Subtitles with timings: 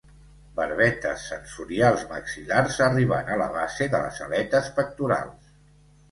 [0.59, 5.53] Barbetes sensorials maxil·lars arribant a la base de les aletes pectorals.